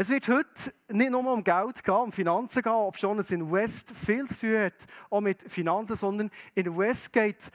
[0.00, 3.52] Es wird heute nicht nur um Geld gehen, um Finanzen gehen, ob schon es in
[3.52, 4.72] West viel zu tun hat,
[5.10, 7.50] auch mit Finanzen, sondern in West geht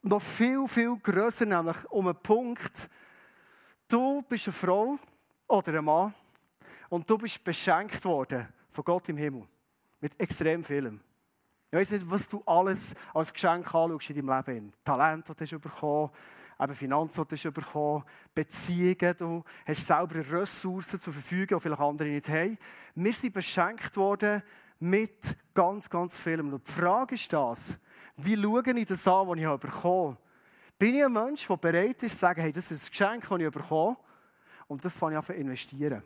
[0.00, 2.88] noch viel, viel grösser, nämlich um einen Punkt.
[3.88, 5.00] Du bist eine Frau
[5.48, 6.14] oder ein Mann
[6.90, 9.48] und du bist beschenkt worden von Gott im Himmel.
[10.00, 11.00] Mit extrem vielem.
[11.72, 14.72] Ich weiß nicht, was du alles als Geschenk anschaust in deinem Leben.
[14.84, 16.10] Talent, das du hast bekommen
[16.60, 18.04] eben Finanzen, bekommen
[18.34, 22.58] Beziehungen, du hast selber Ressourcen zur Verfügung, die vielleicht andere nicht haben.
[22.94, 24.42] Wir sind beschenkt worden
[24.78, 26.52] mit ganz, ganz vielem.
[26.52, 27.78] Und die Frage ist das,
[28.16, 30.18] wie schaue ich das an, was ich bekommen habe?
[30.78, 33.40] Bin ich ein Mensch, der bereit ist, zu sagen, hey, das ist ein Geschenk, das
[33.40, 33.96] ich bekommen
[34.66, 36.02] und das fange ich an zu investieren.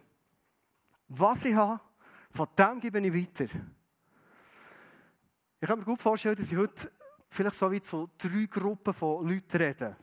[1.08, 1.80] Was ich habe,
[2.30, 3.52] von dem gebe ich weiter.
[5.60, 6.90] Ich kann mir gut vorstellen, dass ich heute
[7.28, 9.96] vielleicht so wie zu drei Gruppen von Leuten rede.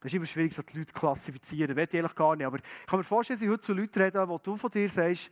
[0.00, 1.74] Das ist immer schwierig, so die Leute zu klassifizieren.
[1.74, 2.46] Das will ich gar nicht.
[2.46, 4.88] Aber ich kann mir vorstellen, dass ich heute zu Leuten rede, wo du von dir
[4.88, 5.30] sagst,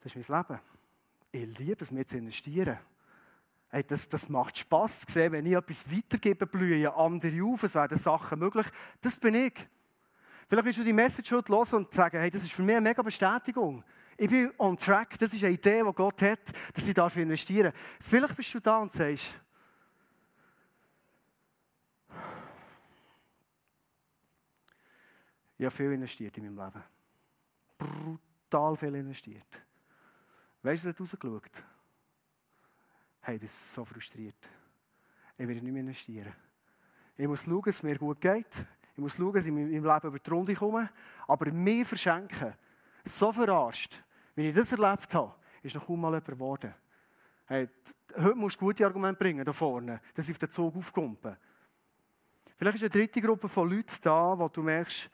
[0.00, 0.60] das ist mein Leben.
[1.32, 2.78] Ich liebe es, mir zu investieren.
[3.68, 7.74] Hey, das, das macht Spass zu sehen, wenn ich etwas weitergebe, blühen andere auf, es
[7.74, 8.66] werden Sachen möglich.
[9.00, 9.54] Das bin ich.
[10.48, 12.88] Vielleicht willst du die Message heute hören und sagen, hey, das ist für mich eine
[12.88, 13.82] mega Bestätigung.
[14.16, 16.38] Ich bin on track, das ist eine Idee, die Gott hat,
[16.72, 17.74] dass ich investieren darf.
[18.00, 19.40] Vielleicht bist du da und sagst,
[25.58, 26.84] ich habe viel investiert in meinem Leben.
[27.78, 29.62] Brutal viel investiert.
[30.62, 31.64] Weißt du, was rausgeschaut?
[33.20, 34.48] Hey, ich bin so frustriert.
[35.38, 36.32] Ich will nicht mehr investieren.
[37.16, 38.66] Ich muss schauen, dass es mir gut geht.
[38.92, 40.90] Ich muss schauen, dass ich in meinem Leben über die Runde komme.
[41.26, 42.54] Aber mir verschenken,
[43.04, 44.02] so verarscht,
[44.34, 46.74] wie ich das erlebt habe, ist noch kaum mal jemand geworden.
[47.46, 47.68] Hey,
[48.16, 51.38] heute musst du gute Argumente bringen, da vorne, dass ich auf den Zug aufkomme.
[52.56, 55.10] Vielleicht ist eine dritte Gruppe von Leuten da, wo du merkst,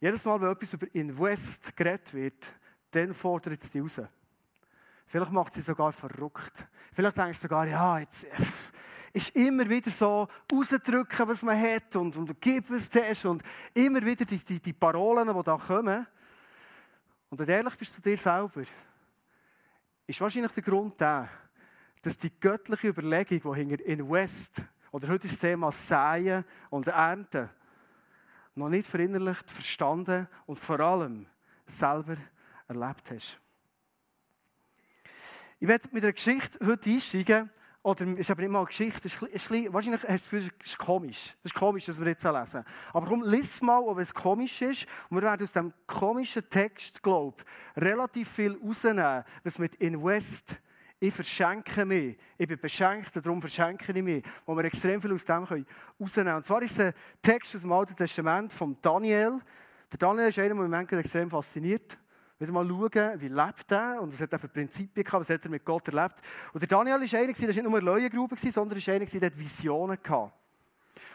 [0.00, 2.46] jedes Mal, wenn etwas über Invest geredet wird,
[2.90, 4.00] dann fordert es dich raus.
[5.06, 6.66] Vielleicht macht sie sogar verrückt.
[6.92, 8.28] Vielleicht denkst du sogar, ja, jetzt äh,
[9.12, 13.42] ist immer wieder so rausdrücken, was man hat und, und gib es das und
[13.72, 16.06] immer wieder die, die, die Parolen, die da kommen.
[17.30, 18.62] Und wenn du ehrlich bist zu dir selber,
[20.06, 21.28] ist wahrscheinlich der Grund der,
[22.02, 26.86] dass die göttliche Überlegung, die hinter in West, oder heute ist das Thema Säen und
[26.86, 27.50] Ernten,
[28.56, 31.26] noch nicht verinnerlicht, verstanden und vor allem
[31.66, 32.16] selber
[32.68, 33.38] erlebt hast.
[35.58, 37.50] Ich werde mit einer Geschichte heute einsteigen,
[37.82, 40.22] oder es ist aber nicht mal eine Geschichte, ist, ist, ist, wahrscheinlich hast du das
[40.24, 41.36] Gefühl, es ist komisch.
[41.44, 42.64] Es ist komisch, was wir jetzt lesen.
[42.92, 44.86] Aber komm, lies mal, ob es komisch ist.
[45.08, 47.36] Und wir werden aus diesem komischen Text, glaube
[47.76, 50.56] ich, relativ viel rausnehmen, was mit Invest,
[51.06, 55.24] ich verschenke mich, ich bin beschenkt, darum verschenke ich mich, wo wir extrem viel aus
[55.24, 55.66] dem rausnehmen
[55.98, 56.36] können.
[56.36, 59.40] Und zwar ist es ein Text aus dem Alten Testament von Daniel.
[59.92, 61.96] Der Daniel ist einer, der mich extrem fasziniert.
[62.38, 65.44] Wieder mal schauen, wie lebt er und was hat er für Prinzipien gehabt, was hat
[65.44, 66.20] er mit Gott erlebt.
[66.52, 69.38] Und der Daniel ist einer, der nicht nur eine Leuengrube war, sondern ist einer, der
[69.38, 70.32] Visionen hatte.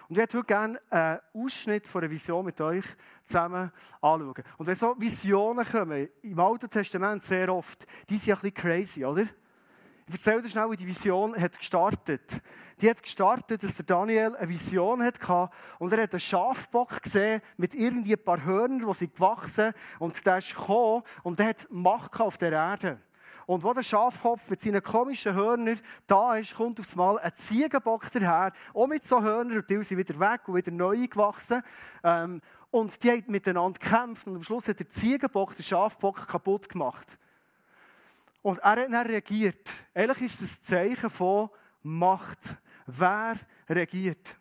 [0.08, 2.86] Und ich würde heute gerne einen Ausschnitt von einer Vision mit euch
[3.26, 4.44] zusammen anschauen.
[4.58, 9.06] Und wenn so Visionen kommen, im Alten Testament sehr oft, die sind ein bisschen crazy,
[9.06, 9.26] oder?
[10.12, 12.42] Ich erzähle dir schnell, wie die Vision hat gestartet.
[12.82, 15.50] Die hat gestartet, dass der Daniel eine Vision hatte
[15.80, 20.26] und er hat einen Schafbock gesehen mit irgendwie ein paar Hörnern, die sind gewachsen und
[20.26, 23.00] der ist gekommen und der hat Macht auf der Erde.
[23.46, 28.12] Und wo der Schafhopf mit seinen komischen Hörnern da ist, kommt aufs Mal ein Ziegenbock
[28.12, 31.64] daher, auch mit so Hörnern, und die sind wieder weg und wieder neu gewachsen.
[32.04, 36.68] Ähm, und die haben miteinander gekämpft und am Schluss hat der Ziegenbock den Schafbock kaputt
[36.68, 37.18] gemacht.
[38.42, 39.70] Und er hat dann reagiert.
[39.94, 41.50] Eigentlich ist ein Zeichen von
[41.84, 42.40] Macht.
[42.88, 43.36] Wer
[43.70, 44.38] regiert?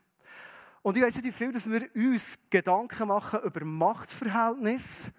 [0.83, 5.12] Und ich weiß nicht, wie viel dass wir uns Gedanken machen über Machtverhältnisse.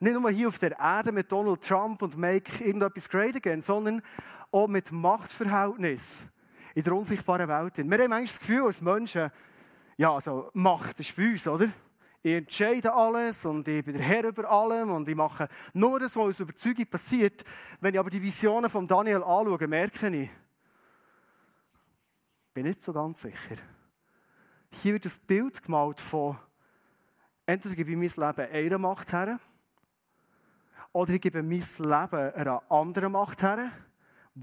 [0.00, 4.00] Nicht nur hier auf der Erde mit Donald Trump und Make irgendetwas great again, sondern
[4.52, 6.18] auch mit Machtverhältnis
[6.74, 7.78] in der unsichtbaren Welt.
[7.78, 9.30] Wir haben manchmal das Gefühl, als Menschen,
[9.96, 11.68] ja, also Macht ist bei uns, oder?
[12.22, 16.16] Ich entscheide alles und ich bin der Herr über allem und ich mache nur das,
[16.16, 17.44] was aus Überzeugung passiert.
[17.80, 20.30] Wenn ich aber die Visionen von Daniel anschaue, merke ich,
[22.52, 23.56] bin nicht so ganz sicher.
[24.70, 26.36] Hier wird das Bild gemalt von,
[27.46, 29.38] entweder gebe ich mein Leben einer Macht her,
[30.92, 33.70] oder ich gebe mein Leben einer anderen Macht her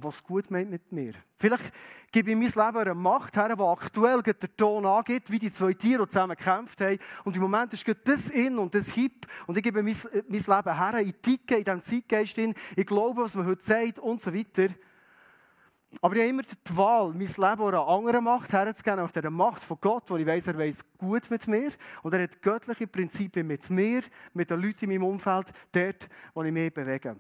[0.02, 1.14] was gut meint mit mir.
[1.38, 1.72] Vielleicht
[2.12, 5.74] gebe ich mein Leben einer Macht her, die aktuell der Ton angeht, wie die zwei
[5.74, 6.98] Tiere zusammen gekämpft haben.
[7.24, 9.28] Und im Moment ist das in und das hip.
[9.48, 9.96] Und ich gebe mein,
[10.28, 14.00] mein Leben her, ich ticke in diesem Zeitgeist in, ich glaube, was man heute sagt
[14.00, 14.74] und so weiter.
[16.02, 19.64] Aber ich habe immer die Wahl, mein Leben einer anderen Macht herzugeben, nach der Macht
[19.64, 21.72] von Gott, wo ich weiß, er weiß gut mit mir.
[22.04, 24.02] Und er hat göttliche Prinzipien mit mir,
[24.34, 27.16] mit den Leuten in meinem Umfeld, dort, wo ich mich bewege.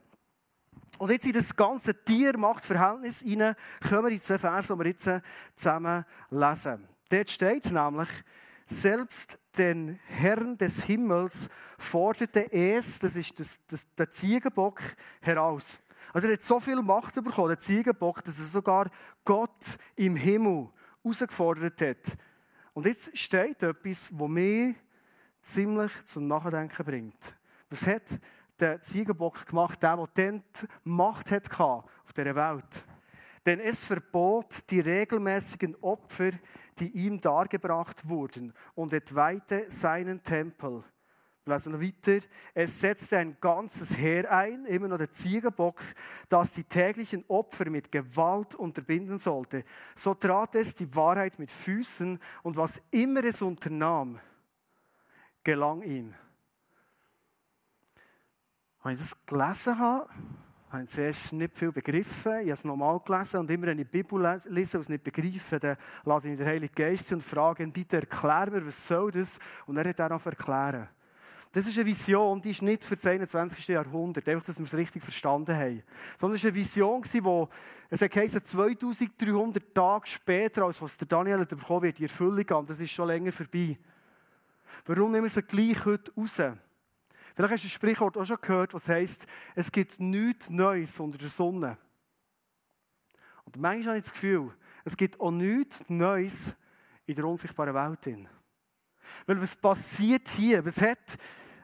[0.97, 3.55] Und jetzt in das ganze Tier-Macht-Verhältnis hinein
[3.87, 5.09] kommen die zwei Verse, die wir jetzt
[5.55, 6.87] zusammen lesen.
[7.09, 8.09] Dort steht nämlich,
[8.67, 14.81] selbst den Herrn des Himmels forderte es, das ist das, das, der Ziegenbock,
[15.21, 15.79] heraus.
[16.13, 18.89] Also er hat so viel Macht bekommen, der Ziegenbock, dass er sogar
[19.23, 20.69] Gott im Himmel
[21.03, 22.17] herausgefordert hat.
[22.73, 24.75] Und jetzt steht etwas, das mich
[25.41, 27.35] ziemlich zum Nachdenken bringt.
[27.69, 28.03] Was hat
[28.59, 32.85] der Ziegenbock gemacht, der, der dann die Macht hatte auf dieser Welt?
[33.45, 36.31] Denn es verbot die regelmäßigen Opfer,
[36.79, 40.83] die ihm dargebracht wurden, und entweihte seinen Tempel.
[41.45, 42.25] Wir lesen noch weiter.
[42.55, 45.79] Es setzte ein ganzes Heer ein, immer noch der Ziegenbock,
[46.27, 49.63] das die täglichen Opfer mit Gewalt unterbinden sollte.
[49.95, 54.19] So trat es die Wahrheit mit Füßen und was immer es unternahm,
[55.43, 56.15] gelang ihm.
[58.85, 60.07] Wenn ich das gelesen habe,
[60.69, 62.33] habe ich zuerst nicht viel begriffen.
[62.33, 65.03] Ich habe es nochmal gelesen und immer, wenn ich die Bibel lese und es nicht
[65.03, 69.09] begreife, dann lade ich den Heiligen Geist und frage ihn, bitte erklär mir, was soll
[69.09, 69.39] das?
[69.65, 70.87] Und er hat auch erklären.
[71.51, 73.67] Das ist eine Vision, die ist nicht für das 21.
[73.69, 75.81] Jahrhundert, einfach, dass wir es richtig verstanden haben.
[76.15, 77.47] Sondern es war eine Vision, die,
[77.89, 82.67] es heisst, 2300 Tage später, als was der Daniel bekommen wird, die Erfüllung an.
[82.67, 83.79] Das ist schon länger vorbei.
[84.85, 86.39] Warum nehmen wir sie gleich heute raus?
[87.35, 91.17] Vielleicht hast du ein Sprichwort auch schon gehört, das heisst, es gibt nichts Neues unter
[91.17, 91.77] der Sonne.
[93.43, 94.53] Und manchmal habe ich das Gefühl,
[94.85, 96.55] es gibt auch nichts Neues
[97.05, 98.29] in der unsichtbaren Welt.
[99.25, 100.65] Weil was passiert hier?
[100.65, 101.17] Was hat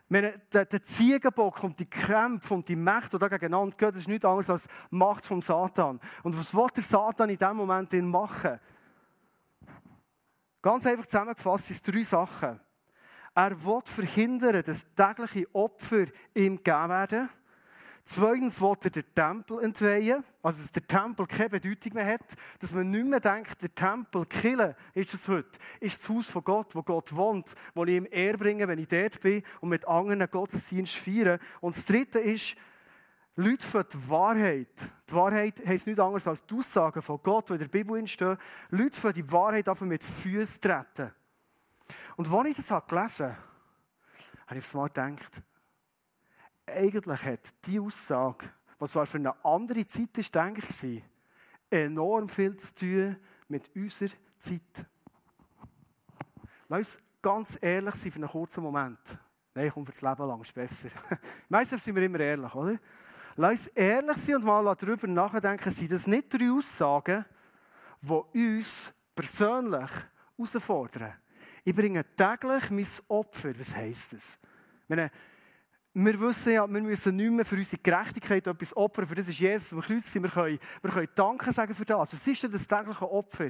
[0.09, 4.07] der, der Ziegenbock und die Kämpfe und die Mächte, die da gegeneinander gehen, das ist
[4.09, 6.01] nichts anderes als Macht vom Satan.
[6.24, 8.59] Und was will der Satan in diesem Moment machen?
[10.62, 12.59] Ganz einfach zusammengefasst sind es drei Sachen.
[13.33, 17.30] Er will verhindern, dass tägliche Opfer ihm gegeben werden.
[18.04, 22.74] Zweitens will er den Tempel entweihen, also dass der Tempel keine Bedeutung mehr hat, dass
[22.74, 26.75] man nicht mehr denkt, der Tempel, Kille ist es heute, ist das Haus von Gott,
[26.75, 30.30] wo Gott wohnt, wo ich ihm Ehr bringe, wenn ich dort bin und mit anderen
[30.30, 31.39] Gottesdienst feiere.
[31.62, 32.56] Und das Dritte ist,
[33.36, 34.68] Leute für die Wahrheit.
[35.10, 38.38] Die Wahrheit heisst nichts anderes als die Aussagen von Gott, die in der Bibel stehen.
[38.72, 41.13] Leute für die Wahrheit einfach mit Füßen treten.
[42.16, 43.38] Und als ich das gelesen habe,
[44.48, 45.44] habe ich aufs Mal gedacht,
[46.66, 48.50] eigentlich hat diese Aussage,
[48.80, 51.04] was zwar für eine andere Zeit ist, denke ich,
[51.69, 53.18] enorm viel zu tun
[53.48, 54.86] mit unserer Zeit.
[56.68, 59.00] Lass uns ganz ehrlich sein für einen kurzen Moment.
[59.54, 60.90] Nein, ich komme für das Leben lang, ist besser.
[61.50, 62.80] Meistens sind wir immer ehrlich, oder?
[63.36, 67.25] Lass uns ehrlich sein und mal darüber nachdenken, sind das nicht drei Aussagen,
[68.02, 69.90] die uns persönlich
[70.38, 71.13] herausfordern?
[71.63, 73.58] Ich bringe täglich mein Opfer.
[73.60, 74.38] Was heisst das?
[74.88, 75.12] Meine,
[75.94, 79.08] wir wissen ja, wir müssen nicht mehr für unsere Gerechtigkeit etwas opfern.
[79.08, 80.13] Für das ist Jesus am Kreuz.
[80.13, 82.13] Wir können, wir können Danke sagen für das.
[82.13, 83.50] Was ist denn das tägliche Opfer?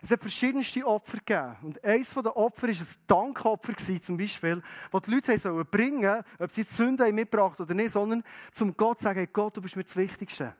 [0.00, 1.56] Es hat verschiedenste Opfer gegeben.
[1.62, 4.62] Und eines der Opfer war ein Dankopfer, zum Beispiel,
[4.92, 9.00] das die Leute sollen bringen ob sie die Sünde mitgebracht oder nicht, sondern zum Gott
[9.00, 10.54] sagen, hey Gott, du bist mir das Wichtigste.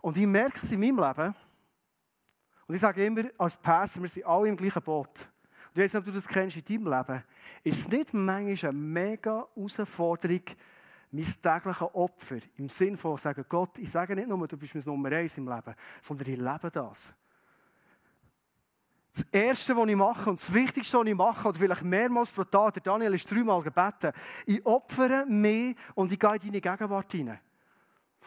[0.00, 1.34] Und ich merke es in meinem Leben,
[2.66, 5.08] und ich sage immer als Pastor, wir sind alle im gleichen Boot.
[5.08, 7.24] Und ich weiß nicht, ob du das kennst in deinem Leben.
[7.62, 10.42] Ist es nicht manchmal eine mega Herausforderung,
[11.10, 14.84] mein tägliches Opfer, im Sinne von sagen, Gott, ich sage nicht nur, du bist mein
[14.84, 17.12] Nummer eins im Leben, sondern ich lebe das.
[19.12, 22.42] Das Erste, was ich mache, und das Wichtigste, was ich mache, oder vielleicht mehrmals pro
[22.42, 24.12] Tag, der Daniel ist dreimal gebeten,
[24.44, 27.38] ich opfere mich und ich gehe in deine Gegenwart hinein.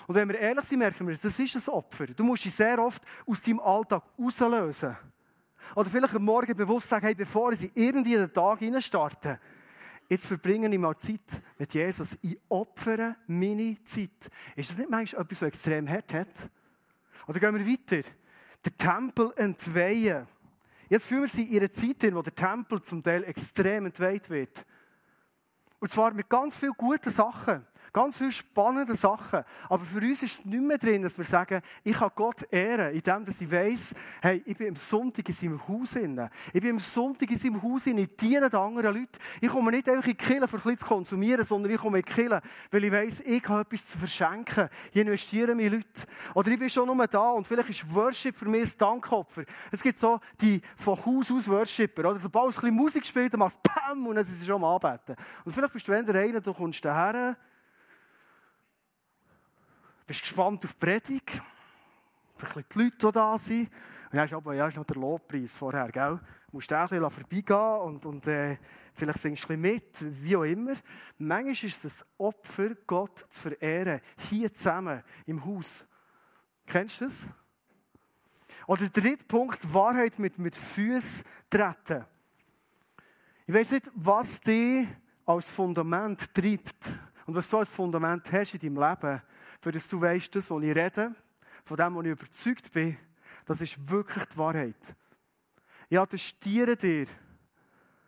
[0.05, 2.07] Und wenn wir ehrlich sind, merken wir, das ist ein Opfer.
[2.07, 4.95] Du musst dich sehr oft aus deinem Alltag rauslösen.
[5.75, 9.39] Oder vielleicht am Morgen bewusst sagen, hey, bevor ich irgendwie in den Tag starte,
[10.07, 12.17] jetzt verbringe ich mal Zeit mit Jesus.
[12.21, 14.29] Ich opfere meine Zeit.
[14.55, 16.49] Ist das nicht manchmal etwas, was extrem hart hat?
[17.27, 18.07] Oder gehen wir weiter?
[18.63, 20.27] Der Tempel entweihen.
[20.89, 24.29] Jetzt fühlen wir sie in einer Zeit in, wo der Tempel zum Teil extrem entweiht
[24.29, 24.65] wird.
[25.79, 27.65] Und zwar mit ganz vielen guten Sachen.
[27.97, 29.43] Ganz viele spannende Sachen.
[29.67, 32.93] Aber für uns ist es nicht mehr drin, dass wir sagen, ich kann Gott ehren,
[32.93, 35.95] indem ich weiss, hey, ich bin am Sonntag in seinem Haus.
[35.95, 36.29] Inne.
[36.53, 38.01] Ich bin am Sonntag in seinem Haus, inne.
[38.01, 39.17] ich diene den anderen Leuten.
[39.41, 42.05] Ich komme nicht einfach in die Kirche, um ein zu konsumieren, sondern ich komme in
[42.05, 42.39] die Kirche,
[42.69, 44.69] weil ich weiss, ich habe etwas zu verschenken.
[44.91, 45.87] Ich investiere meine Leute.
[46.35, 49.41] Oder ich bin schon nur da und vielleicht ist Worship für mich ein Dankopfer.
[49.71, 52.11] Es gibt so die von Haus aus Worshipper.
[52.11, 54.45] Oder sobald es ein bisschen Musik spielt, dann machst du PAM und dann sind sie
[54.45, 55.15] schon am Anbeten.
[55.43, 57.35] Und vielleicht bist du wenn der eine, du kommst daher,
[60.07, 61.41] bist gespannt auf die Predigt,
[62.37, 63.69] vielleicht die Leute, die da sind.
[64.09, 66.19] Und dann aber ja, ist noch der Lobpreis vorher, gell?
[66.49, 68.57] Du musst auch ein bisschen vorbeigehen und, und äh,
[68.93, 70.73] vielleicht singst du ein bisschen mit, wie auch immer.
[71.17, 73.99] Manchmal ist es das Opfer, Gott zu verehren,
[74.29, 75.83] hier zusammen im Haus.
[76.65, 77.27] Kennst du das?
[78.65, 82.05] Oder der dritte Punkt, Wahrheit mit, mit Füßen treten.
[83.45, 84.87] Ich weiß nicht, was dich
[85.25, 89.21] als Fundament treibt und was du als Fundament hast in deinem Leben,
[89.59, 91.15] für das du weißt, das, was ich rede,
[91.63, 92.97] von dem, was ich überzeugt bin,
[93.45, 94.95] das ist wirklich die Wahrheit.
[95.89, 97.07] Ich attestiere dir,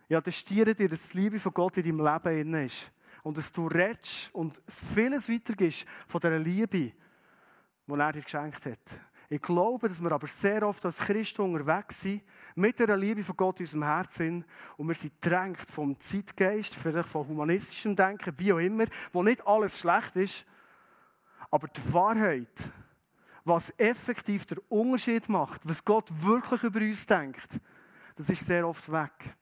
[0.08, 2.92] ich attestiere dir, dass die Liebe von Gott in deinem Leben ist.
[3.22, 4.62] Und dass du redest und
[4.94, 6.94] vieles weitergibst von dieser Liebe,
[7.88, 9.00] die er dir geschenkt hat.
[9.32, 12.24] Ich glaube, dass wir aber sehr oft als Christen unterwegs sind,
[12.56, 14.46] mit der Liebe von Gott in unserem Herzen
[14.78, 19.46] und wir sind drängt vom Zeitgeist, vielleicht vom humanistischen Denken, wie auch immer, wo nicht
[19.46, 20.46] alles schlecht ist,
[21.52, 22.72] aber die Wahrheit,
[23.44, 27.60] was effektiv der Unterschied macht, was Gott wirklich über uns denkt,
[28.16, 29.36] das ist sehr oft weg.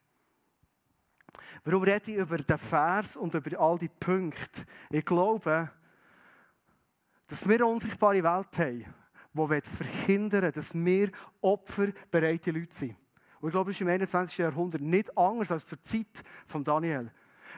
[1.64, 4.64] Warum rede ich über den Vers und über all die Punkte?
[4.90, 5.70] Ich glaube,
[7.26, 8.84] dass wir eine unsichtbare Welt haben,
[9.34, 11.10] die verhindern will, dass wir
[11.40, 12.96] opferbereite Leute sind.
[13.40, 14.38] Und ich glaube, das ist im 21.
[14.38, 17.10] Jahrhundert nicht anders als zur Zeit von Daniel.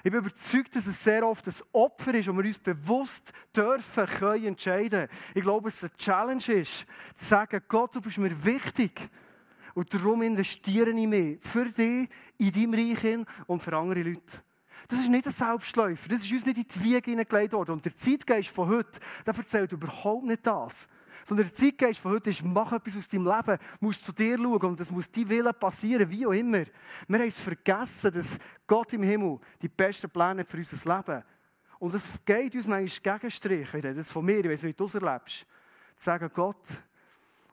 [0.02, 4.06] Ich bin überzeugt, dass es sehr oft ein Opfer ist, und wir uns bewusst dürfen,
[4.06, 5.08] können entscheiden.
[5.34, 9.08] Ich glaube, dass es eine Challenge ist, zu sagen, Gott, du bist mir wichtig.
[9.74, 14.42] Und darum investiere ich mehr für dich, in deinem Reich und für andere Leute.
[14.88, 16.08] Das ist nicht ein Selbstläufer.
[16.08, 17.72] Das ist uns nicht in die Wiege hineingelegt worden.
[17.72, 20.88] Und der Zeitgeist von heute, der erzählt überhaupt nicht das.
[21.24, 24.62] Sondern der Zeitgeist von heute ist, mach etwas aus deinem Leben, musst zu dir schauen
[24.62, 26.64] und es muss dein Wille passieren, wie auch immer.
[27.08, 31.22] Wir haben es vergessen, dass Gott im Himmel die besten Pläne für unser Leben
[31.78, 34.78] Und es geht uns manchmal Gegenstrich, ich rede das von mir, ich weiß nicht, wie
[34.78, 35.46] du es erlebst,
[35.96, 36.66] zu sagen, Gott,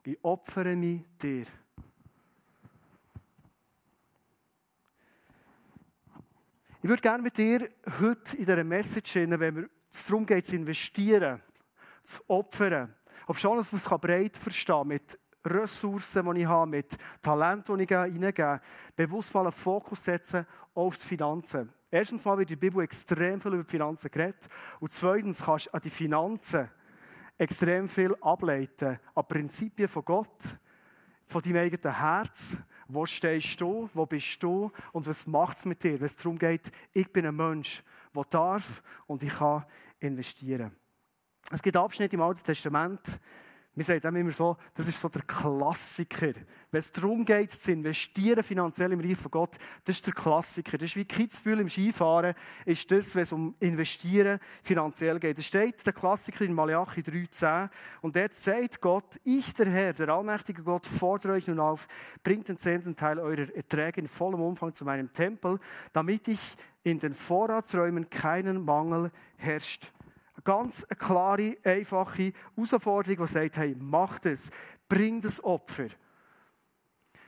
[0.03, 1.45] ich opfere mich dir.
[6.81, 7.69] Ich würde gerne mit dir
[7.99, 11.41] heute in dieser Message, wenn es darum geht, zu investieren,
[12.03, 12.93] zu opfern,
[13.25, 17.67] ob schon, dass man es breit verstehen kann, mit Ressourcen, die ich habe, mit Talent,
[17.67, 18.61] die ich hineingebe,
[18.95, 21.71] bewusst mal einen Fokus setzen auf die Finanzen.
[21.89, 24.47] Erstens mal wird in der Bibel extrem viel über die Finanzen geredet.
[24.79, 26.69] Und zweitens kannst du an die Finanzen
[27.37, 30.43] extrem viel ableiten, an Prinzipien von Gott,
[31.27, 32.57] von deinem eigenen Herz.
[32.87, 33.89] Wo stehst du?
[33.93, 34.71] Wo bist du?
[34.91, 35.99] Und was macht es mit dir?
[35.99, 37.83] Wenn es darum geht, ich bin ein Mensch,
[38.13, 39.65] der darf und ich kann
[39.99, 40.75] investieren.
[41.49, 43.19] Es gibt Abschnitte im Alten Testament,
[43.77, 46.33] wir sagen immer so, das ist so der Klassiker.
[46.71, 50.79] Wenn es darum geht, zu investieren finanziell im Reich von Gott, das ist der Klassiker.
[50.79, 52.33] Das ist wie Kitzbühel im Skifahren,
[52.65, 55.37] ist das, wenn es um Investieren finanziell geht.
[55.37, 57.69] Es steht der Klassiker in Malachi 3,10
[58.01, 61.87] und dort sagt Gott, ich der Herr, der allmächtige Gott, fordere euch nun auf,
[62.23, 65.59] bringt den zehnten Teil eurer Erträge in vollem Umfang zu meinem Tempel,
[65.93, 69.93] damit ich in den Vorratsräumen keinen Mangel herrscht
[70.43, 74.49] ganz klare, einfache Herausforderung, die sagt, hey, mach das,
[74.87, 75.87] bring das Opfer.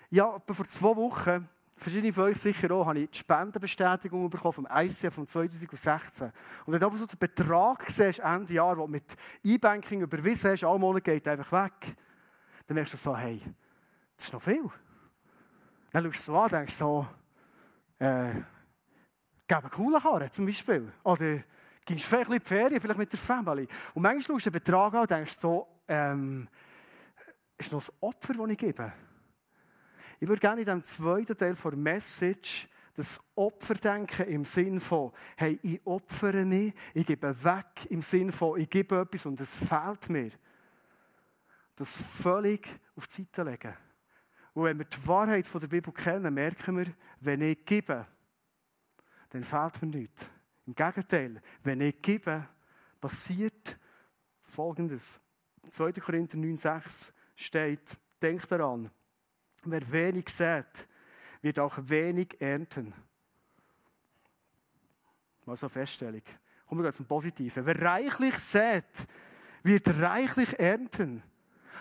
[0.09, 4.67] Ja, vor zwei Wochen, verschiedene von euch sicher auch, habe ich die Spendenbestätigung bekommen vom
[4.71, 6.31] ICF von 2016.
[6.65, 10.51] Und wenn du aber so den Betrag siehst, Ende Jahr, den du mit E-Banking überwiesen
[10.51, 11.95] hast, alle Monate geht einfach weg,
[12.67, 13.41] dann merkst du so, hey,
[14.15, 14.69] das ist noch viel.
[15.91, 17.07] Dann schaust du so an und denkst so,
[17.99, 18.33] äh,
[19.47, 20.91] geben Karren zum Beispiel.
[21.03, 21.43] Oder
[21.95, 23.67] gehst vielleicht in die Ferien, vielleicht mit der Family.
[23.93, 26.47] Und manchmal schaust du den Betrag an und denkst so, ähm,
[27.57, 28.93] ist noch das Opfer, das ich gebe?
[30.19, 35.57] Ich würde gerne in diesem zweiten Teil der Message das Opferdenken im Sinn von, hey,
[35.63, 40.09] ich opfere mich, ich gebe weg, im Sinn von, ich gebe etwas und es fehlt
[40.09, 40.31] mir.
[41.77, 42.67] Das völlig
[42.97, 43.73] auf die Seite legen.
[44.53, 48.05] Und wenn wir die Wahrheit von der Bibel kennen, merken wir, wenn ich gebe,
[49.29, 50.29] dann fehlt mir nichts.
[50.69, 52.47] Im Gegenteil, wenn ich gebe,
[53.01, 53.75] passiert
[54.43, 55.19] Folgendes.
[55.71, 55.93] 2.
[55.93, 58.91] Korinther 9,6 steht, denkt daran,
[59.63, 60.87] wer wenig sät,
[61.41, 62.93] wird auch wenig ernten.
[65.43, 66.21] Mal so eine Feststellung.
[66.67, 67.65] Kommen wir zum Positiven.
[67.65, 69.07] Wer reichlich sät,
[69.63, 71.23] wird reichlich ernten.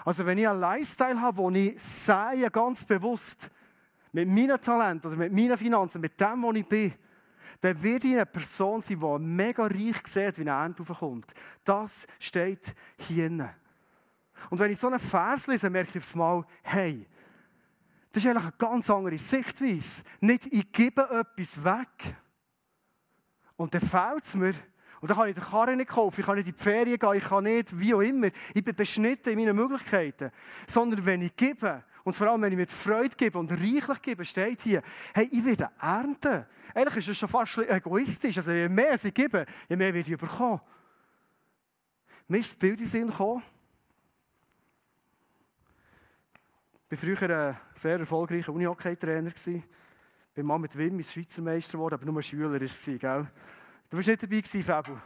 [0.02, 3.50] Also wenn ich einen Lifestyle habe, wo ich sehe, ganz bewusst,
[4.12, 6.95] mit meinem Talent oder mit meinen Finanzen, mit dem, wo ich bin,
[7.61, 11.33] dann wird ich eine Person sein, die mega reich sieht, wie eine Ernte aufkommt.
[11.64, 13.55] Das steht hier.
[14.50, 17.07] Und wenn ich so einen Vers lese, merke ich aufs Mal, hey,
[18.12, 20.02] das ist eigentlich eine ganz andere Sichtweise.
[20.21, 22.17] Nicht, ich gebe etwas weg
[23.57, 24.55] und dann fehlt es mir
[25.00, 27.14] Und dann kann ich die Karre nicht kaufen, ich kann nicht in die Ferien gehen,
[27.14, 28.28] ich kann nicht, wie auch immer.
[28.55, 30.31] Ich bin beschnitten in meinen Möglichkeiten.
[30.67, 34.25] Sondern wenn ich gebe, und vor allem wenn ich mit Freude gebe und reichlich gebe,
[34.25, 36.47] steht hier, hey, ich werde ernten.
[36.75, 38.38] Eigentlich ist das schon fast egoistisch.
[38.38, 40.59] Also je mehr ich gebe, je mehr werde ich bekommen.
[42.27, 43.43] Mir ist das Bild in Sinn gekommen.
[46.88, 49.31] Ich war früher ein sehr erfolgreicher Unihockey-Trainer.
[49.35, 49.62] Ich
[50.33, 52.85] bin mal mit ins Schweizer Meister geworden, aber nur Schüler war es.
[52.87, 52.99] Du
[53.99, 54.97] warst nicht dabei, Fabu.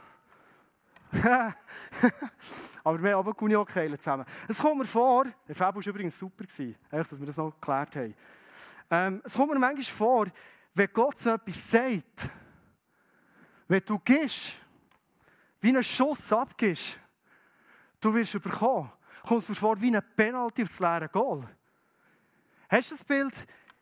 [2.83, 4.25] aber wir haben auch Unihockey zusammen.
[4.47, 7.95] Es kommt mir vor, der Fabu war übrigens super, eigentlich, dass wir das noch geklärt
[7.95, 8.15] haben.
[8.89, 10.27] Ähm, es kommt mir manchmal vor,
[10.73, 12.29] wenn Gott so etwas sagt,
[13.67, 14.53] wenn du gehst,
[15.61, 16.99] wie einen Schuss abgibst,
[17.99, 18.91] du wirst überkommen,
[19.25, 21.47] kommst du mir vor wie ein Penalty auf das leere Goal.
[22.69, 23.33] Hast du das Bild?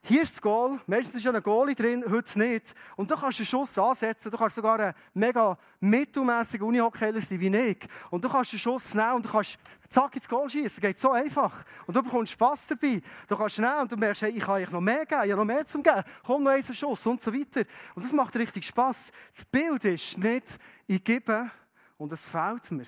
[0.03, 2.73] Hier ist das Goal, meistens ist ja ein Goalie drin, heute nicht.
[2.95, 7.55] Und du kannst einen Schuss ansetzen, du kannst sogar ein mega mittelmäßiger Unihockeyler sein wie
[7.55, 7.87] ich.
[8.09, 10.81] Und du kannst einen Schuss nehmen und du kannst zack ins Goal schießen.
[10.81, 11.63] geht so einfach.
[11.85, 12.99] Und du bekommst Spass dabei.
[13.27, 15.41] Du kannst nehmen und du merkst, hey, ich kann eigentlich noch mehr geben, ich habe
[15.41, 16.03] noch mehr zum geben.
[16.25, 17.63] Komm noch einen Schuss und so weiter.
[17.93, 19.11] Und das macht richtig Spass.
[19.31, 20.47] Das Bild ist nicht,
[20.87, 21.51] ich gebe
[21.97, 22.87] und es fehlt mir.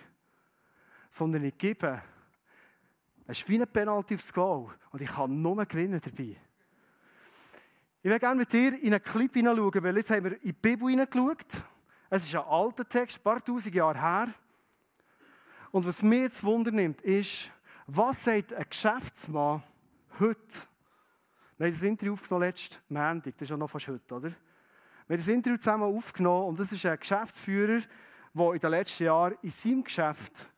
[1.11, 2.01] Sondern ich gebe
[3.25, 4.69] es ist wie ein Penalty aufs Goal.
[4.91, 6.35] Und ich kann nur gewinnen dabei.
[8.05, 10.51] Ich will gerne mit dir in einen Clip hineinschauen, weil jetzt haben wir in die
[10.51, 11.63] Bibel hineingeschaut.
[12.09, 14.27] Es ist ein alter Text, ein paar tausend Jahre her.
[15.71, 17.49] Und was mir jetzt Wunder nimmt, ist,
[17.87, 19.63] was sagt ein Geschäftsmann
[20.19, 20.37] heute?
[21.57, 24.29] Wir haben das Interview aufgenommen letzten Montag, das ist ja noch fast heute, oder?
[25.07, 27.83] Wir haben das Interview zusammen aufgenommen und das ist ein Geschäftsführer,
[28.33, 30.49] der in den letzten Jahren in seinem Geschäft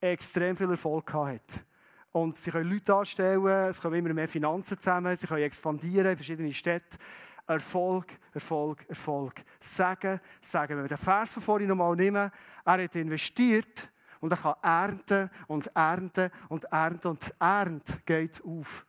[0.00, 1.64] extrem viel Erfolg hatte.
[2.12, 6.16] Und sie können Leute anstellen, es kommen immer mehr Finanzen zusammen, sie können expandieren in
[6.16, 6.98] verschiedene Städte.
[7.46, 9.34] Erfolg, Erfolg, Erfolg.
[9.60, 10.76] Sagen, sagen.
[10.76, 12.30] Wenn wir den Vers von vorhin nochmal nehmen,
[12.64, 13.90] er hat investiert
[14.20, 18.86] und er kann ernten und ernten und ernten und die Ernte geht auf.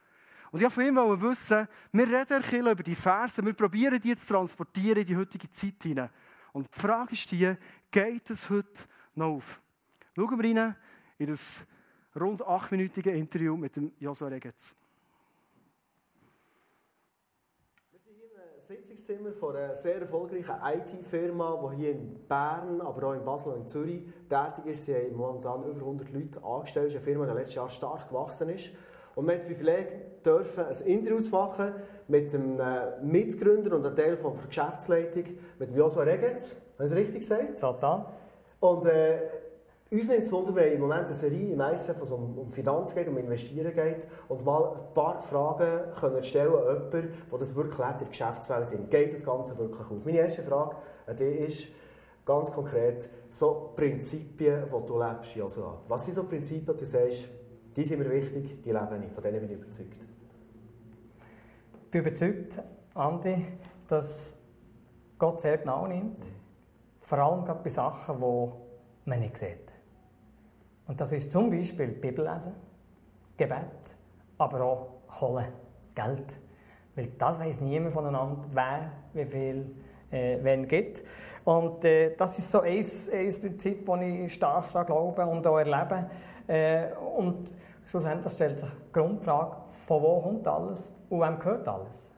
[0.52, 4.16] Und ich wollte von ihm wissen, wir reden ein über die Verse, wir probieren die
[4.16, 6.10] zu transportieren in die heutige Zeit hinein.
[6.52, 7.56] Und die Frage ist die,
[7.90, 8.84] geht es heute
[9.16, 9.62] noch auf?
[10.16, 10.76] Schauen wir rein
[11.18, 11.66] in das
[12.20, 14.74] rund achtminütigen Interview mit dem Joshua Regetz.
[17.92, 23.08] Wir sind hier im Sitzungszimmer von einer sehr erfolgreichen IT-Firma, die hier in Bern, aber
[23.08, 24.86] auch in Basel und in Zürich tätig ist.
[24.86, 26.88] Sie haben momentan über 100 Leute angestellt.
[26.88, 28.72] Es ist eine Firma, die letztes Jahr stark gewachsen ist.
[29.16, 31.74] Und wir haben das Privileg, dürfen ein Interview zu machen
[32.08, 35.26] mit einem äh, Mitgründer und einem Teil von der Geschäftsleitung,
[35.60, 36.56] mit dem Joshua Regetz.
[36.80, 37.60] Haben Sie richtig gesagt?
[37.60, 38.08] Total.
[38.60, 39.20] Und äh,
[39.94, 42.50] uns nimmt es Wunder, haben im Moment eine Serie im ISF, wo es um, um
[42.50, 47.40] Finanzen geht, um Investieren geht und mal ein paar Fragen können stellen an jemanden, der
[47.40, 48.72] das wirklich lebt in der Geschäftswelt.
[48.72, 48.90] Ist.
[48.90, 50.06] Geht das Ganze wirklich auf?
[50.06, 50.76] Meine erste Frage
[51.06, 51.68] an dich ist
[52.26, 55.82] ganz konkret so Prinzipien, die du lebst, Joshua.
[55.88, 57.30] Was sind so Prinzipien, die du sagst,
[57.76, 60.08] die sind mir wichtig, die lebe ich, von denen bin ich überzeugt?
[61.86, 62.64] Ich bin überzeugt,
[62.96, 63.46] Andi,
[63.88, 64.36] dass
[65.20, 66.18] Gott sehr genau nimmt,
[67.00, 68.52] vor allem bei Sachen, die
[69.06, 69.63] man nicht sieht.
[70.88, 72.54] Und das ist zum Beispiel Bibellesen,
[73.38, 73.96] Gebet,
[74.38, 75.48] aber auch Kohle,
[75.96, 76.40] Geld.
[76.96, 79.76] Weil das weiß niemand voneinander, wer wie viel
[80.12, 81.04] äh, wen gibt.
[81.44, 85.58] Und äh, das ist so ein, ein Prinzip, das ich stark daran glaube und auch
[85.58, 86.10] erlebe.
[86.48, 87.54] Äh, und
[87.86, 92.10] schlussendlich stellt sich die Grundfrage, von wo kommt alles und wem gehört alles?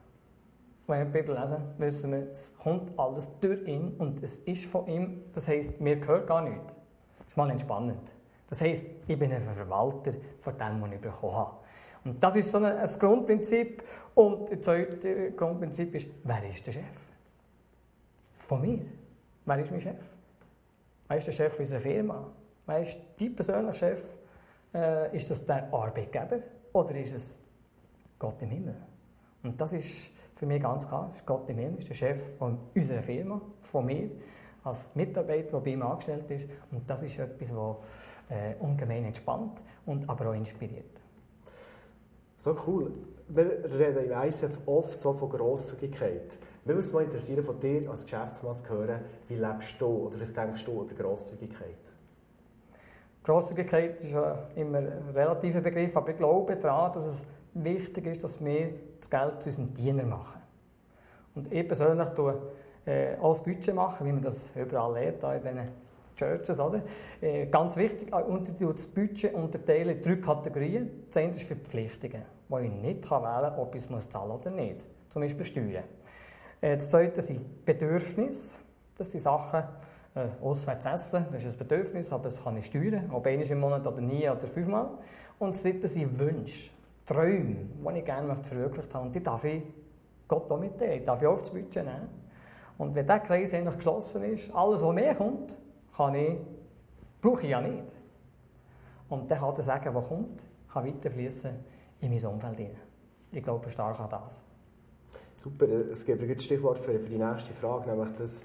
[0.86, 4.66] Wenn wir die Bibel lesen, wissen wir, es kommt alles durch ihn und es ist
[4.66, 5.24] von ihm.
[5.34, 6.72] Das heisst, mir gehört gar nichts.
[7.18, 8.15] Das ist mal entspannend.
[8.48, 11.56] Das heisst, ich bin ein Verwalter von dem, was ich bekommen habe.
[12.04, 13.82] Und das ist so ein, ein Grundprinzip.
[14.14, 17.10] Und das zweite Grundprinzip ist, wer ist der Chef?
[18.34, 18.84] Von mir.
[19.44, 19.96] Wer ist mein Chef?
[21.08, 22.30] Wer ist der Chef unserer Firma?
[22.66, 24.16] Wer ist dein persönlicher Chef?
[24.74, 26.38] Äh, ist das der Arbeitgeber
[26.72, 27.36] oder ist es
[28.18, 28.76] Gott im Himmel?
[29.42, 32.58] Und das ist für mich ganz klar, ist Gott im Himmel ist der Chef von
[32.74, 34.10] unserer Firma, von mir,
[34.64, 36.48] als Mitarbeiter, der bei ihm angestellt ist.
[36.72, 37.76] Und das ist etwas, was
[38.28, 40.84] äh, ungemein entspannt und aber auch inspiriert.
[42.36, 42.92] So cool.
[43.28, 46.38] Wir reden im ISF oft so von Grosszügigkeit.
[46.64, 50.32] Mich würde mal interessieren, von dir als Geschäftsmann zu hören, wie lebst du oder was
[50.32, 51.92] denkst du über Grosszügigkeit?
[53.24, 58.22] Grosszügigkeit ist ja immer ein relativer Begriff, aber ich glaube daran, dass es wichtig ist,
[58.22, 60.40] dass wir das Geld zu unserem Diener machen.
[61.34, 62.40] Und ich persönlich tue
[62.84, 65.68] äh, das Budget machen, wie man das überall lernt, in diesen
[66.16, 66.82] Churches, oder?
[67.20, 71.04] Äh, ganz wichtig, äh, unter das Budget unterteilen in drei Kategorien.
[71.08, 74.50] Das eine ist Verpflichtungen, wo ich nicht wählen kann, ob ich es zahlen muss oder
[74.50, 74.84] nicht.
[75.10, 75.84] Zum Beispiel Steuern.
[76.60, 78.58] Äh, das zweite sind Bedürfnisse.
[78.96, 79.62] Das sind Sachen,
[80.14, 81.26] äh, auswärts essen.
[81.30, 84.28] Das ist ein Bedürfnis, aber das kann ich steuern, ob einmal im Monat oder nie
[84.28, 84.88] oder fünfmal.
[85.38, 86.70] Und das dritte sind Wünsche,
[87.04, 89.06] Träume, die ich gerne verwirklicht habe.
[89.06, 89.62] Und die darf ich
[90.26, 92.08] Gott auch mitteilen, darf ich aufs Budget nehmen.
[92.78, 95.54] Und wenn dieser Kreis eigentlich geschlossen ist, alles, was mehr kommt,
[95.96, 96.38] kann ich,
[97.20, 97.94] brauche ich ja nicht.
[99.08, 101.52] Und dann kann der Sagen, was kommt, kann weiterfließen
[102.00, 102.76] in mein Umfeld hinein.
[103.32, 104.42] Ich glaube stark an das.
[105.34, 108.44] Super, es gibt ein Stichwort für, für die nächste Frage, nämlich das,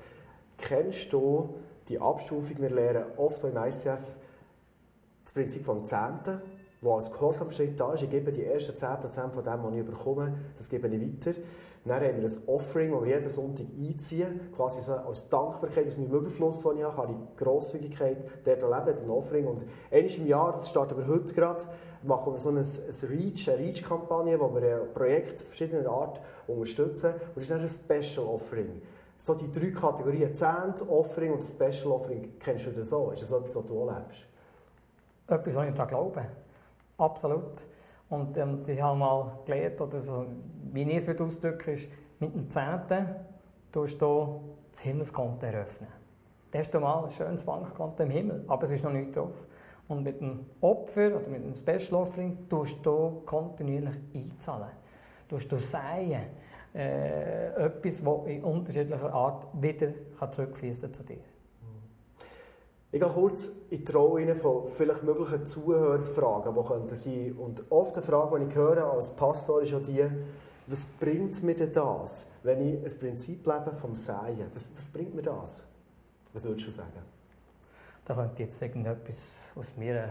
[0.57, 1.55] kennst du
[1.87, 4.17] die Abstufung, wir lernen oft im ICF
[5.23, 6.41] das Prinzip vom Zehnten,
[6.81, 10.33] wo als Gehorsamschritt da ist, ich gebe die ersten 10% von dem, was ich bekomme,
[10.57, 11.39] das gebe ich weiter.
[11.83, 15.97] Dann haben wir ein Offering, das wir jeden Sonntag einziehen, quasi so als Dankbarkeit aus
[15.97, 19.47] meinem Überfluss, den ich habe, ich Grosszügigkeit dort erleben, ein Offering.
[19.47, 21.63] Und einmal im Jahr, das starten wir heute gerade,
[22.03, 27.13] machen wir so ein, ein Reach, eine Reach-Kampagne, wo wir ein Projekt verschiedener Art unterstützen.
[27.13, 28.81] Und das ist dann ein Special Offering.
[29.17, 33.11] So die drei Kategorien, Zehnt, Offering und Special Offering, kennst du das so?
[33.11, 34.25] Ist das etwas, was du erlebst?
[35.27, 36.27] Etwas, was ich daran glaube.
[37.01, 37.65] Absolut.
[38.09, 40.27] Und ähm, ich habe mal gelernt, oder so,
[40.71, 43.07] wie ich es ausdrücken ist, mit dem Zehnten
[43.71, 45.89] tust du das Himmelskonto eröffnen.
[46.51, 49.47] Das hast du mal ein schönes Bankkonto im Himmel, aber es ist noch nicht drauf.
[49.87, 54.69] Und mit dem Opfer oder mit dem Special Offering tust du kontinuierlich einzahlen.
[55.27, 56.21] Tust du säen,
[56.75, 59.87] äh, etwas, das in unterschiedlicher Art wieder
[60.31, 61.30] zurückfließen zu dir.
[62.93, 67.33] Ich gehe kurz in die Rolle von vielleicht möglichen Zuhörerfragen, die könnten sein.
[67.37, 70.05] Und oft eine Frage, die ich höre als Pastor, ist auch die,
[70.67, 74.51] was bringt mir denn das, wenn ich ein Prinzip lebe vom Säen?
[74.53, 75.67] Was, was bringt mir das?
[76.33, 77.01] Was würdest du sagen?
[78.03, 80.09] Da könnte ich jetzt irgendetwas aus meiner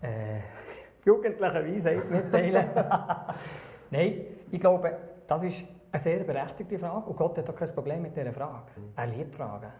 [0.00, 0.40] äh,
[1.04, 2.70] jugendlichen Weisheit mitteilen.
[3.90, 8.00] Nein, ich glaube, das ist eine sehr berechtigte Frage und Gott hat auch kein Problem
[8.00, 8.62] mit dieser Frage.
[8.96, 9.72] Er liebt Fragen.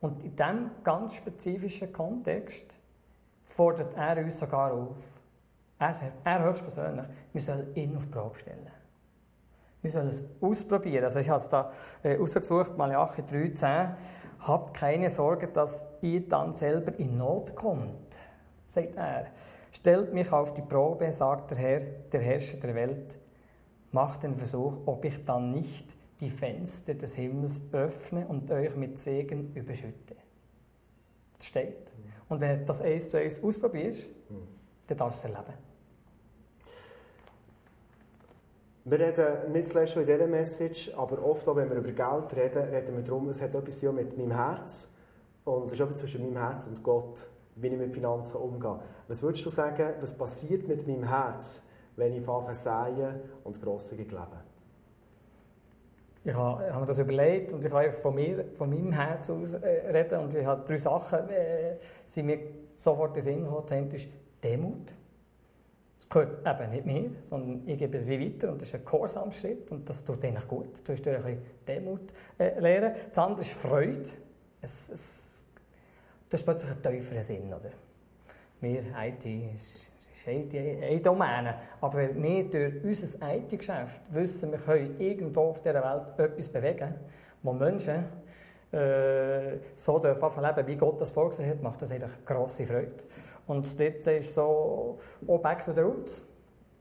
[0.00, 2.78] Und in diesem ganz spezifischen Kontext
[3.44, 5.20] fordert er uns sogar auf,
[5.78, 8.70] er, er höchstpersönlich, wir sollen ihn auf die Probe stellen.
[9.80, 11.04] Wir sollen es ausprobieren.
[11.04, 13.94] Also ich habe es da äh, ausgesucht, Malachi 3,10.
[14.40, 18.16] Habt keine Sorge, dass ihr dann selber in Not kommt,
[18.66, 19.26] sagt er.
[19.70, 23.18] Stellt mich auf die Probe, sagt der Herr, der Herrscher der Welt.
[23.92, 28.98] Macht den Versuch, ob ich dann nicht die Fenster des Himmels öffne und euch mit
[28.98, 30.16] Segen überschütte.
[31.36, 31.92] Das steht.
[32.28, 34.06] Und wenn du das eins zu eins ausprobierst,
[34.86, 35.54] dann darfst du es erleben.
[38.84, 42.34] Wir reden nicht zuletzt schon in dieser Message, aber oft auch, wenn wir über Geld
[42.36, 44.88] reden, reden wir darum, es hat etwas mit meinem Herz
[45.44, 48.80] und es ist etwas zwischen meinem Herz und Gott, wie ich mit Finanzen umgehe.
[49.06, 51.62] Was würdest du sagen, was passiert mit meinem Herz,
[51.96, 54.47] wenn ich anfange säen und grosszügig lebe?
[56.28, 59.50] Ich habe, habe, mir das überlegt und ich kann von mir, von meinem Herz aus
[59.54, 62.38] äh, reden und ich habe drei Sachen, äh, sind mir
[62.76, 63.90] sofort in den Sinn gekommen.
[63.92, 64.08] Ist
[64.44, 64.92] Demut.
[65.96, 68.84] Das gehört eben nicht mir, sondern ich gebe es wie weiter und das ist ein
[68.84, 70.86] Gehorsamschritt und das tut eigentlich gut.
[70.86, 72.94] Du hast ein bisschen Demut äh, lernen.
[73.08, 74.04] Das andere ist Freude.
[74.60, 75.44] Es, es,
[76.28, 77.70] das ist plötzlich ein tieferen Sinn, oder?
[78.60, 79.88] Mir, IT, ist
[80.26, 81.54] ist eine Domäne.
[81.80, 86.94] Aber wenn wir durch unser IT-Geschäft wissen, wir können irgendwo auf dieser Welt etwas bewegen,
[87.42, 88.04] wo Menschen
[88.72, 92.92] äh, so dürfen leben, wie Gott das vorgesehen hat, macht das einfach grosse Freude.
[93.46, 96.22] Und dort ist so, oh, back to the roots.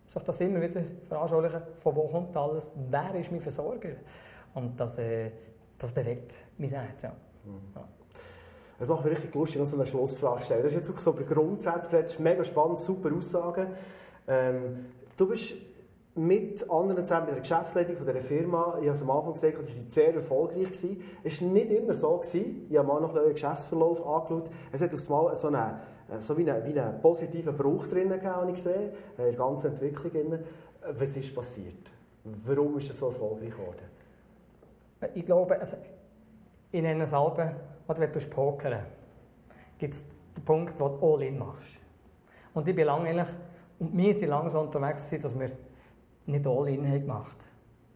[0.07, 3.91] Sich das immer wieder veranschaulichen, von wo kommt alles, wer ist mein Versorger.
[4.53, 5.31] Und das, äh,
[5.77, 7.03] das bewegt mein Herz.
[7.03, 7.11] Ja.
[7.45, 7.61] Mhm.
[7.75, 7.87] Ja.
[8.79, 10.63] Das macht mich richtig lustig, noch so eine Schlussfrage stellen.
[10.63, 12.05] Das ist jetzt wirklich so über Grundsätze geredet.
[12.05, 13.67] Das ist mega spannend, super Aussagen.
[14.27, 14.85] Ähm,
[15.15, 15.55] du bist
[16.13, 19.65] mit anderen zusammen, mit der Geschäftsleitung von dieser Firma, ich habe es am Anfang gesagt,
[19.65, 20.65] sie waren sehr erfolgreich.
[20.65, 21.03] Gewesen.
[21.23, 22.17] Es war nicht immer so.
[22.17, 22.67] Gewesen.
[22.69, 24.51] Ich habe mal noch einen Geschäftsverlauf angeschaut.
[24.71, 25.79] Es hat aufs Mal so einen,
[26.19, 30.39] so wie einen, wie einen positiven Bruch drin gegeben, ich gesehen, in der ganzen Entwicklung.
[30.81, 31.91] Was ist passiert?
[32.23, 33.85] Warum ist es so erfolgreich geworden?
[35.13, 35.77] Ich glaube, also,
[36.71, 37.51] ich nenne es Alben
[37.87, 38.85] oder wenn du pokern
[39.77, 41.77] gibt es den Punkt, wo du All-In machst.
[42.53, 43.27] Und ich bin lange eigentlich,
[43.79, 45.51] und wir sind lange so unterwegs, dass wir
[46.25, 47.47] nicht All-In gemacht haben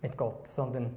[0.01, 0.93] mit Gott, sondern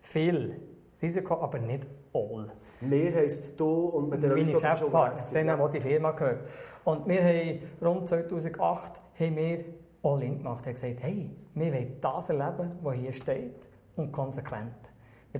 [0.00, 0.60] viel
[1.00, 2.50] Risiko, aber nicht All.
[2.80, 5.68] Mehr heisst du und mit der Meine Geschäftspartner, denen, ja.
[5.68, 6.48] die Firma gehört.
[6.84, 9.64] Und wir haben rund 2008 haben wir
[10.02, 10.64] All-In gemacht.
[10.64, 14.74] Wir haben gesagt, hey, wir wollen das erleben, was hier steht und konsequent.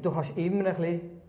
[0.00, 1.19] Du kannst immer ein bisschen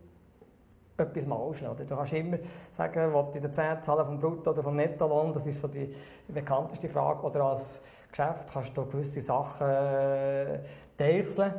[1.01, 1.85] etwas mal ausschlagen.
[1.87, 2.37] Du kannst immer
[2.71, 5.93] sagen, was in der 10 zahlen vom Brutto oder vom Nettolohn, das ist so die
[6.27, 7.21] bekannteste Frage.
[7.23, 10.59] Oder als Geschäft kannst du gewisse Sachen äh,
[10.97, 11.53] deichseln.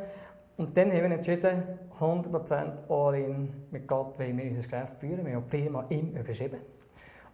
[0.56, 1.62] Und dann haben wir entschieden,
[1.98, 5.24] 100% All-in mit Gott wollen wir unser Geschäft führen.
[5.26, 6.60] Wir haben die Firma ihm überschrieben.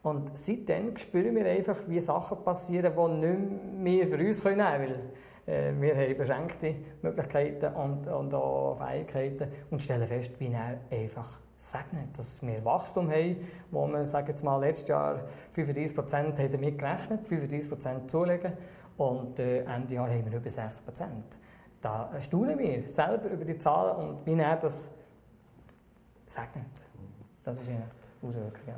[0.02, 4.60] Und seitdem spüren wir einfach, wie Sachen passieren, die nicht mehr für uns können.
[4.60, 5.00] Weil
[5.46, 11.40] äh, wir haben beschränkte Möglichkeiten und, und auch Fähigkeiten und stellen fest, wie er einfach
[11.58, 12.16] segnet.
[12.16, 13.36] Dass wir Wachstum haben,
[13.70, 15.20] wo wir, sagen jetzt mal, letztes Jahr
[15.54, 18.52] 35% haben damit gerechnet, 35% zulegen
[18.96, 20.72] und äh, Ende Jahr haben wir über 60%.
[21.80, 24.88] Da staunen wir selber über die Zahlen und wie er das
[26.26, 26.66] segnet.
[27.44, 27.84] Das ist eine
[28.22, 28.62] Auswirkung.
[28.66, 28.74] Ja.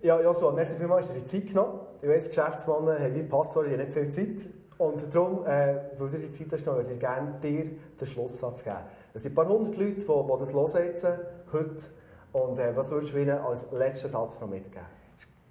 [0.00, 3.66] Ja, Joshua, merci vielmals, dass du dir Zeit genommen Ich weiss, Geschäftsmann haben wie Pastor
[3.66, 4.48] hier nicht viel Zeit.
[4.78, 7.64] Und darum, äh, weil du die Zeit hast, würde ich gerne dir
[8.00, 8.76] den Schlusssatz geben.
[9.12, 11.18] Es sind ein paar hundert Leute, die, die das hören
[11.52, 11.84] heute.
[12.32, 14.86] Und äh, was würdest du ihnen als letzten Satz noch mitgeben?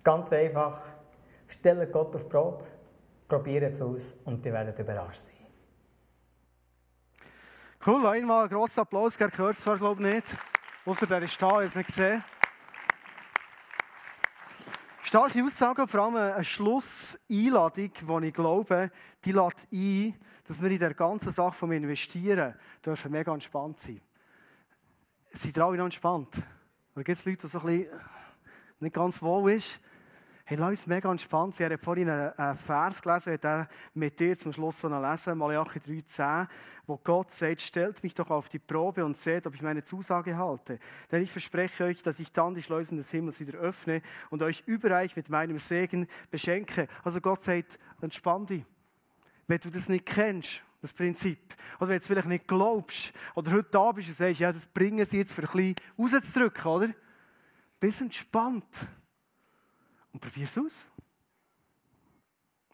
[0.04, 0.82] Ganz einfach.
[1.48, 2.64] Stellen Gott auf die Probe,
[3.28, 5.38] probieren es aus und die werden überrascht sein.
[7.86, 9.18] Cool, einmal einen grossen Applaus.
[9.18, 10.38] Gerd gehört es zwar, glaube ich, nicht.
[10.86, 12.24] Außer der ist da, ich habe es nicht gesehen.
[15.04, 18.92] Starke Aussage, vor allem eine Schlusseinladung, die ich glaube,
[19.24, 24.02] die lädt ein, dass wir in der ganzen Sache vom Investieren dürfen mega entspannt sein.
[25.34, 26.36] Seid ihr alle noch entspannt?
[26.98, 28.00] Oder gibt es Leute, die so ein bisschen
[28.80, 29.80] nicht ganz wohl sind?
[30.46, 31.60] Hey, uns mega entspannt.
[31.60, 36.48] Er hat vorhin einen Vers gelesen, ich mit dir zum Schluss noch lesen, Malachi 3,10,
[36.88, 40.36] wo Gott sagt, stellt mich doch auf die Probe und seht, ob ich meine Zusage
[40.36, 40.80] halte.
[41.12, 44.64] Denn ich verspreche euch, dass ich dann die Schleusen des Himmels wieder öffne und euch
[44.66, 46.88] überreich mit meinem Segen beschenke.
[47.04, 48.66] Also Gott sagt, entspann dich.
[49.46, 53.52] Wenn du das nicht kennst, das Prinzip, oder wenn du es vielleicht nicht glaubst, oder
[53.52, 56.90] heute da bist und sagst, ja, das bringen sie jetzt für ein bisschen rauszudrücken, oder?
[57.80, 58.88] Bist entspannt.
[60.12, 60.88] Und probier es aus.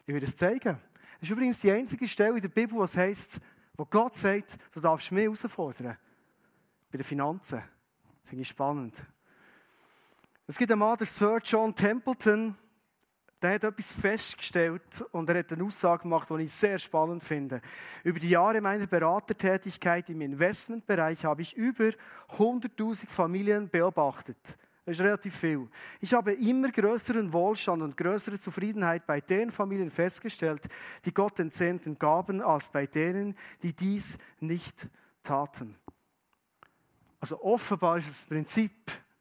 [0.06, 0.78] Ich will es zeigen.
[1.20, 3.38] Das ist übrigens die einzige Stelle in der Bibel, was heißt,
[3.76, 5.96] wo Gott sagt, du darfst mich herausfordern.
[6.90, 7.62] Bei den Finanzen.
[8.24, 8.94] Finde ich spannend.
[10.46, 12.54] Es gibt einen Mann, der Sir John Templeton,
[13.44, 17.60] der hat etwas festgestellt und er hat eine Aussage gemacht, die ich sehr spannend finde.
[18.02, 21.90] Über die Jahre meiner Beratertätigkeit im Investmentbereich habe ich über
[22.38, 24.38] 100.000 Familien beobachtet.
[24.86, 25.68] Das ist relativ viel.
[26.00, 30.62] Ich habe immer größeren Wohlstand und größere Zufriedenheit bei den Familien festgestellt,
[31.04, 34.88] die Gott den Zehnten gaben, als bei denen, die dies nicht
[35.22, 35.76] taten.
[37.20, 38.72] Also offenbar ist das Prinzip,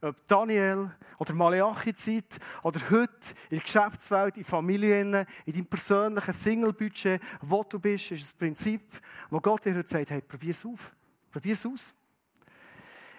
[0.03, 3.11] ob Daniel oder Malachi-Zeit oder heute
[3.49, 8.81] in der Geschäftswelt, in Familien, in deinem persönlichen Single-Budget, wo du bist, ist das Prinzip,
[9.29, 10.93] wo Gott dir heute sagt, hey, probier es auf,
[11.31, 11.93] probier es aus.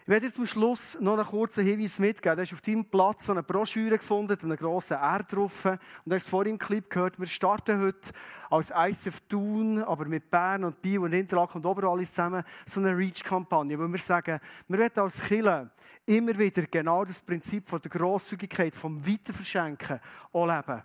[0.06, 2.36] Ich werde dir zum Schluss noch einen kurzen Hinweis mitgeben.
[2.36, 5.64] Du hast auf deinem Platz so eine Broschüre gefunden, einen grossen R drauf.
[5.64, 8.10] Und du hast vorhin im Clip gehört, wir starten heute
[8.50, 12.94] als ICF Thun, aber mit Bern und Bio und Interlaken und Oberallis zusammen so eine
[12.94, 15.70] Reach-Kampagne, wo wir sagen, wir werden als Killer
[16.04, 20.00] immer wieder genau das Prinzip von der Grosszügigkeit, vom Weiterverschenken
[20.34, 20.82] auch leben.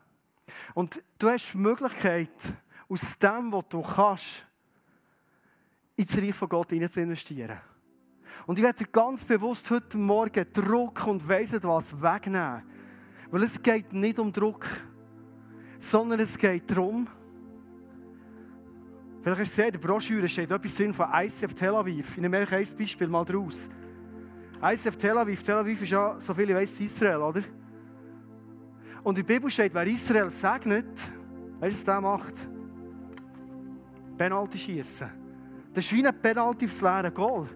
[0.73, 2.53] Und du hast die Möglichkeit,
[2.87, 4.45] aus dem, was du kannst,
[5.97, 7.59] ins Reich von Gott zu investieren.
[8.45, 12.63] Und ich werde ganz bewusst heute Morgen Druck und weiss was wegnehmen.
[13.31, 14.65] Weil es geht nicht um Druck,
[15.77, 17.07] sondern es geht darum,
[19.21, 22.11] vielleicht hast du gesehen, in der Broschüre steht etwas drin von ICF Tel Aviv.
[22.15, 23.69] Ich nehme euch ein Beispiel mal draus.
[24.61, 27.41] ICF Tel Aviv, Tel Aviv ist ja, so viel ich weiss, Israel, oder?
[29.03, 30.85] Und in der Bibel steht, wer Israel segnet,
[31.59, 32.49] weißt du, was der macht?
[34.17, 35.09] Penalty schießen.
[35.73, 37.47] Das ist wie ein Penalty aufs leere Goal.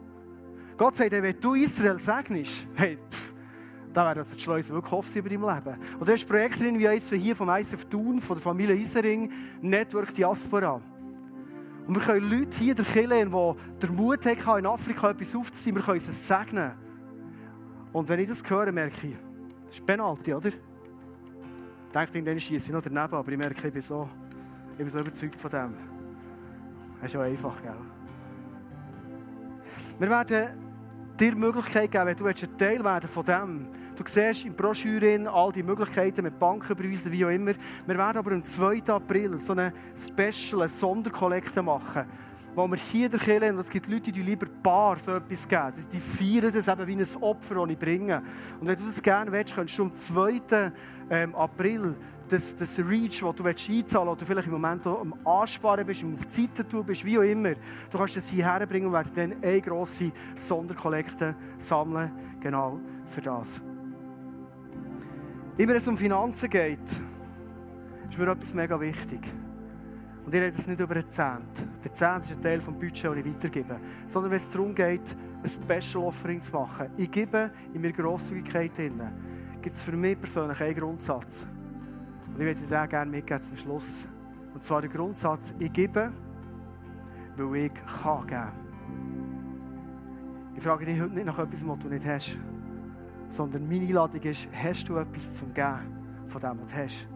[0.78, 3.34] Gott sagt, wenn du Israel segnest, hey, pff,
[3.94, 5.78] dann wäre das die Schleuse wirklich Hoffs über dein Leben.
[6.00, 9.32] Und da ist Projekt drin, wie eins hier vom ISF Thun, von der Familie Isering,
[9.62, 10.82] Network Diaspora.
[11.86, 15.76] Und wir können Leute hier der Kirche, die den Mut haben, in Afrika etwas aufzuziehen,
[15.76, 16.72] wir können sie segnen.
[17.92, 19.16] Und wenn ich das höre, merke ich,
[19.68, 20.50] das ist Penalty, oder?
[20.50, 20.56] Ich
[21.94, 24.10] denke, dann schieße ich noch daneben, aber ich merke, ich bin so,
[24.72, 25.74] ich bin so überzeugt von dem.
[27.00, 27.76] Das ist ja einfach, gell?
[30.00, 30.28] Wir werden
[31.20, 35.28] dir die Möglichkeit geben, wenn du ein Teil werden von dem Du siehst in Broschüren
[35.28, 37.52] all die Möglichkeiten mit Banküberweisen, wie auch immer.
[37.86, 38.82] Wir werden aber am 2.
[38.88, 42.06] April so eine Special, eine Sonderkollekte machen,
[42.56, 45.86] wo wir hier der Kirche, und es gibt Leute, die lieber Bar so etwas geben,
[45.92, 48.24] die feiern das eben wie ein Opfer, das ich bringe.
[48.60, 50.42] Und wenn du das gerne willst, kannst du am 2.
[51.12, 51.96] Ähm, April
[52.34, 56.26] das, das Reach, das du einzahlen willst, oder vielleicht im Moment am Ansparen bist, auf
[56.26, 57.54] die Seite tun bist, wie auch immer,
[57.90, 63.62] du kannst das hierher bringen und werden dann eine grosse Sonderkollekte sammeln, genau für das.
[65.58, 66.80] Immer wenn es um Finanzen geht,
[68.10, 69.22] ist mir etwas mega wichtig.
[70.26, 71.68] Und ich rede jetzt nicht über einen Zehnt.
[71.84, 73.80] Der Zehnt ist ein Teil des Budgets, das ich weitergebe.
[74.06, 76.88] Sondern wenn es darum geht, ein Special Offering zu machen.
[76.98, 79.02] Ich gebe in meiner Grosszügigkeit drin.
[79.62, 81.46] Gibt es für mich persönlich einen Grundsatz.
[82.34, 84.08] Und ich möchte dir gerne mitgeben zum Schluss.
[84.54, 86.12] Und zwar der Grundsatz, ich gebe,
[87.38, 88.52] weil ich kann geben.
[90.56, 92.38] Ich frage dich heute nicht nach etwas, was du nicht hast.
[93.30, 97.08] Sondern meine Einladung ist, hast du etwas zum Geben von dem, was du hast?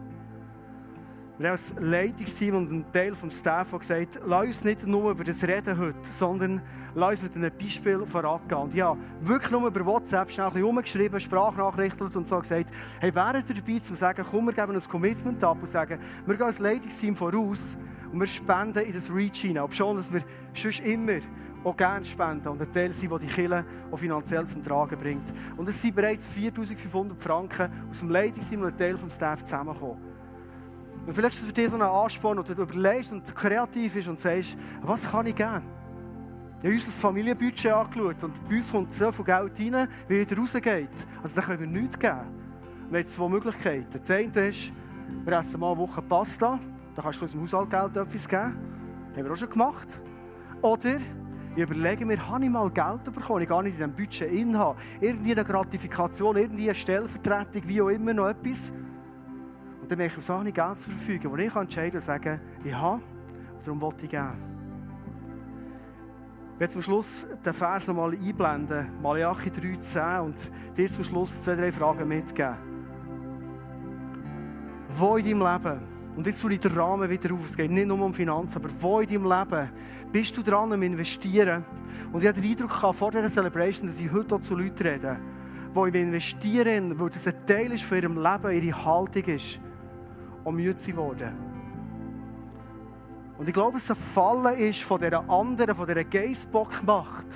[1.38, 5.22] Wir haben als Leitungsteam und ein Teil des Staff gesagt, lass uns nicht nur über
[5.22, 6.60] das reden heute, sondern
[6.96, 8.62] lass uns mit einem Beispiel vorabgehen.
[8.62, 13.14] Und ja, wirklich nur über WhatsApp schnell ein bisschen umgeschrieben, Sprachnachrichten und so gesagt, hey,
[13.14, 16.46] wären ihr dabei zu sagen, komm, wir geben ein Commitment ab und sagen, wir gehen
[16.46, 17.76] als Leitungsteam voraus
[18.10, 19.62] und wir spenden in das Reach hinein.
[19.62, 20.22] Ob schon, dass wir
[20.84, 21.20] immer
[21.62, 25.32] auch gerne spenden und ein Teil sind, der die Kirche auch finanziell zum Tragen bringt.
[25.56, 30.17] Und es sind bereits 4500 Franken aus dem Leitungsteam und ein Teil vom Staff zusammengekommen.
[31.08, 34.08] Und vielleicht ist es für dich so ein Ansporn, oder du überlegst und kreativ bist
[34.08, 35.62] und sagst, was kann ich geben?
[36.58, 40.36] Ich habe unser Familienbudget angeschaut und bei uns kommt so viel Geld rein, wie wieder
[40.36, 40.90] rausgeht.
[41.22, 42.26] Also da können wir nichts geben.
[42.90, 43.86] Wir haben zwei Möglichkeiten.
[43.90, 44.70] Das eine ist,
[45.24, 46.60] wir essen mal eine Woche Pasta,
[46.94, 48.58] da kannst du aus dem Haushaltgeld etwas geben.
[49.08, 49.88] Das haben wir auch schon gemacht.
[50.60, 50.96] Oder
[51.56, 54.78] ich überlege mir, habe ich mal Geld bekommen, ich gar nicht in diesem Budget inhabe.
[55.00, 58.74] Irgendwie eine Gratifikation, irgendwie eine Stellvertretung, wie auch immer, noch etwas.
[59.88, 62.96] Und dann möchte ich Sachen Geld zur Verfügung, wo ich entscheiden und sagen, ich habe
[62.96, 64.34] und darum wollte ich geben.
[66.52, 70.36] Ich werde zum Schluss den Vers noch mal einblenden, Malachi 3,10 und
[70.76, 72.56] dir zum Schluss zwei, drei Fragen mitgeben.
[74.90, 75.80] Wo in deinem Leben,
[76.16, 78.68] und jetzt tue ich den Rahmen wieder auf, es geht nicht nur um Finanzen, aber
[78.78, 79.70] wo in deinem Leben
[80.12, 81.64] bist du dran am Investieren?
[82.12, 84.86] Und ich habe den Eindruck gehabt, vor dieser Celebration, dass ich heute auch zu Leuten
[84.86, 85.16] rede,
[85.74, 89.60] die investieren, weil das ein Teil ist von ihrem Leben, ihre Haltung ist
[90.48, 91.32] auch müde geworden.
[93.38, 97.26] Und ich glaube, es ein Fallen ist von dieser anderen, von dieser Geissbockmacht,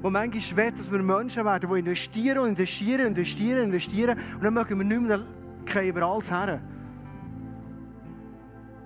[0.00, 4.54] wo manchmal will, dass wir Menschen werden, die investieren und investieren, investieren, investieren und dann
[4.54, 5.20] mögen wir nicht mehr,
[5.66, 6.60] dann über alles her.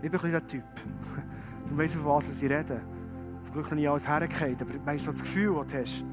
[0.02, 0.64] Ich bin ein der Typ.
[1.68, 2.80] Du weißt, von was ich rede.
[3.42, 6.04] Zum Glück noch nicht alles hergekriegt, aber meinst du das Gefühl, das du hast?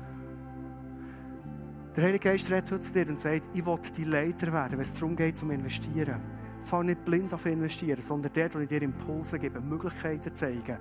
[1.95, 4.79] Der Heilige Geist redet heute zu dir und sagt, ich will die Leiter werden, wenn
[4.79, 6.19] es darum geht, zum Investieren
[6.63, 10.77] fang nicht blind auf investieren, sondern dort, wo ich dir Impulse gebe, Möglichkeiten zeigen,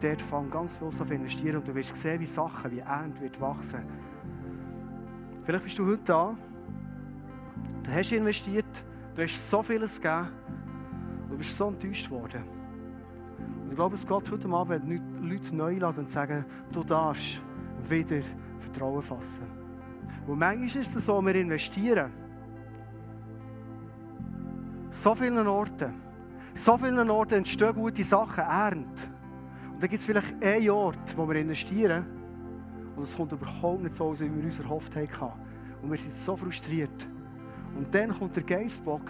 [0.00, 3.40] dort fang ganz bewusst auf investieren und du wirst sehen, wie Sachen, wie Ernte wird
[3.40, 3.80] wachsen.
[5.44, 6.36] Vielleicht bist du heute da,
[7.82, 10.28] du hast investiert, du hast so vieles gegeben
[11.28, 12.42] du bist so enttäuscht worden.
[13.62, 14.84] Und ich glaube, es geht heute Abend
[15.22, 17.40] Leute neu laden und sagen, du darfst
[17.88, 18.20] wieder
[18.58, 19.44] Vertrauen fassen.
[20.26, 22.10] Und manchmal ist es so, wir investieren,
[24.90, 25.94] so vielen Orten.
[26.54, 29.02] So vielen Orten entstehen gute Sachen, Ernte.
[29.72, 32.04] Und dann gibt es vielleicht einen Ort, wo wir investieren
[32.96, 35.40] und es kommt überhaupt nicht so aus, wie wir uns erhofft haben.
[35.80, 37.08] Und wir sind so frustriert.
[37.76, 39.08] Und dann kommt der Geissbock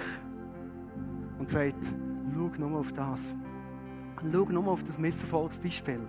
[1.38, 1.82] und sagt,
[2.34, 3.34] schau nur auf das.
[4.20, 6.00] Schau nur auf das Misserfolgsbeispiel.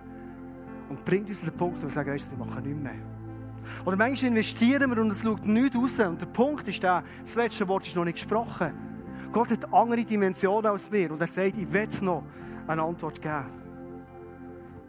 [0.90, 3.86] Und bringt uns den Punkt, wo wir sagen, wir machen nichts mehr.
[3.86, 5.98] Oder manchmal investieren wir und es schaut nichts raus.
[6.00, 8.89] Und der Punkt ist der, das letzte Wort ist noch nicht gesprochen.
[9.32, 12.24] Gott hat andere Dimensionen als wir und er sagt, ich will noch
[12.66, 13.46] eine Antwort geben.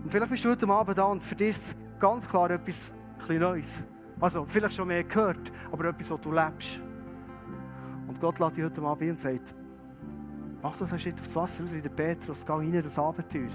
[0.04, 1.58] Und vielleicht bist du heute Abend da und für dich
[2.00, 2.91] ganz klar etwas
[3.30, 3.84] Neues.
[4.20, 6.82] Also, vielleicht schon mehr gehört, aber etwas, was du lebst.
[8.08, 9.56] Und Gott lädt dich heute Abend und sagt,
[10.62, 13.50] mach doch einen Schritt aufs Wasser raus wie der Petrus, geh rein in das Abenteuer.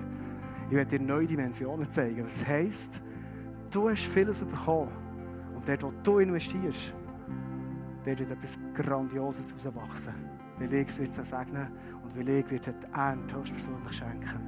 [0.68, 2.24] Ich werde dir neue Dimensionen zeigen.
[2.24, 3.00] Was heisst,
[3.70, 4.90] du hast vieles bekommen.
[5.54, 6.94] Und dort, wo du investierst,
[8.04, 10.35] dort wird etwas Grandioses herauswachsen.
[10.58, 11.68] Ich wird es segnen
[12.02, 14.40] und ich wird die Ernte höchstpersönlich schenken.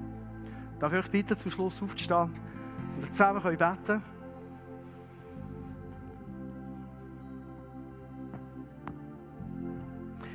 [0.79, 2.31] Darf ich euch bitten, zum Schluss aufzustehen,
[2.87, 4.03] dass wir zusammen beten können?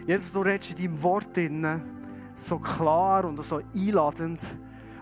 [0.06, 1.38] Jetzt, du redest in deinem Wort
[2.36, 4.42] so klar und so einladend.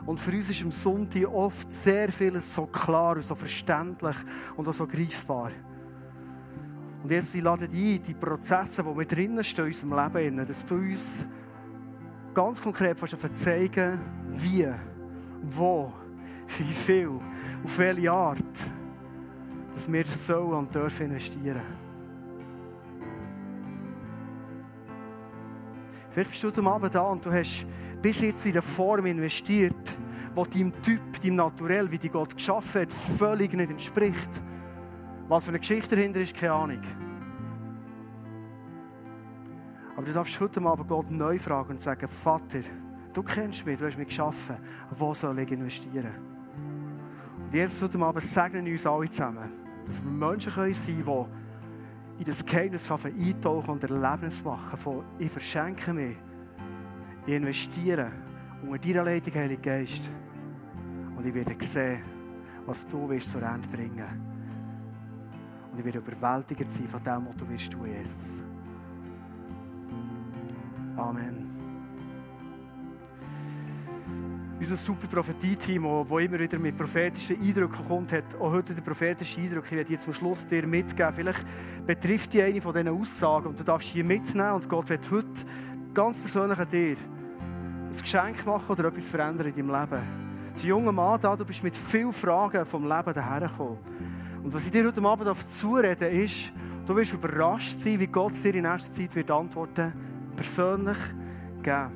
[0.06, 4.16] Und für uns ist am Sonntag oft sehr vieles so klar und so verständlich
[4.56, 5.52] und auch so greifbar.
[7.04, 10.46] Und jetzt ich lade dich ein, die Prozesse, die wir drinnen stehen in unserem Leben,
[10.46, 11.26] dass du uns
[12.34, 12.98] ganz konkret
[13.34, 14.68] zeigen wie,
[15.42, 15.92] wo,
[16.60, 17.20] wie viel,
[17.64, 18.38] auf welche Art,
[19.74, 21.62] dass wir so und dürfen investieren.
[26.12, 27.66] Vielleicht bist du heute Abend da und du hast
[28.02, 29.98] bis jetzt in der Form investiert,
[30.36, 34.44] die deinem Typ, deinem Naturell, wie die Gott geschaffen hat, völlig nicht entspricht.
[35.32, 36.82] Was für eine Geschichte dahinter ist, keine Ahnung.
[39.96, 42.60] Aber du darfst heute Abend Gott neu fragen und sagen, Vater,
[43.14, 44.56] Du kennst mich, du hast mich geschaffen.
[44.92, 46.12] Wo soll ich investieren?
[47.44, 49.52] Und Jesus heute Abend segnen uns alle zusammen,
[49.86, 51.26] dass wir Menschen können sein können,
[52.18, 56.16] die in das Geheimnis eintauchen und Erlebnis machen von ich verschenke mich,
[57.26, 58.12] ich investiere
[58.64, 60.04] unter deiner Leitung, Heilige Geist.
[61.18, 62.02] Und ich werde sehen,
[62.66, 64.31] was du willst zur Ende bringen.
[65.72, 68.44] Und ich werde überwältigt sein von dem, was du willst tun, Jesus.
[70.98, 71.50] Amen.
[74.60, 79.44] Unser super Prophetie-Team, das immer wieder mit prophetischen Eindrücken kommt, hat auch heute den prophetischen
[79.44, 79.66] Eindruck.
[79.66, 81.12] Ich werde jetzt zum Schluss dir mitgeben.
[81.16, 81.46] Vielleicht
[81.88, 85.28] betrifft dich eine von diesen Aussagen und du darfst hier mitnehmen und Gott wird heute
[85.96, 90.04] ganz persönlich an dir ein Geschenk machen oder etwas verändern in deinem Leben.
[90.54, 93.80] Als junger Mann da, du bist mit vielen Fragen vom Leben dahergekommen.
[94.44, 96.52] Und was ich dir heute Abend zureden ist,
[96.86, 99.94] du wirst überrascht sein, wie Gott dir in nächster Zeit wird Antworten
[100.36, 100.98] persönlich
[101.62, 101.92] geben.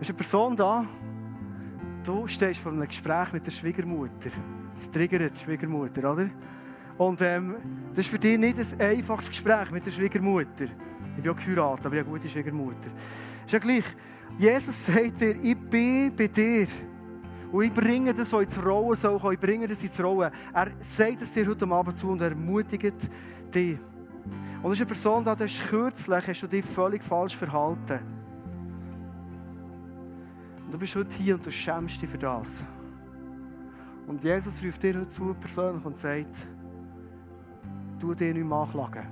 [0.00, 0.84] Es ist eine Person da,
[2.04, 4.30] du stehst vor einem Gespräch mit der Schwiegermutter.
[4.76, 6.28] Das triggert die Schwiegermutter, oder?
[6.98, 7.54] Und ähm,
[7.90, 10.64] das ist für dich nicht ein einfaches Gespräch mit der Schwiegermutter.
[11.16, 12.90] Ich bin auch geheiratet, aber ich habe eine gute Schwiegermutter.
[13.46, 13.84] Ist ja gleich.
[14.38, 16.66] Jesus sagt dir, ich bin bei dir.
[17.52, 20.32] Und ich bringe das, was ins Rollen soll, ich bringe das ins Rollen.
[20.54, 23.10] Er sagt es dir heute Abend zu und er ermutigt
[23.54, 23.78] dich.
[24.62, 27.98] Und es ist eine Person, die hast kürzlich hast du dich völlig falsch verhalten.
[30.64, 32.64] Und du bist heute hier und du schämst dich für das.
[34.06, 36.46] Und Jesus ruft dir heute zu persönlich und sagt,
[38.00, 39.06] tu dir nicht mehr anklagen.